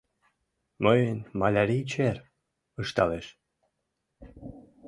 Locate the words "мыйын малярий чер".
0.83-2.17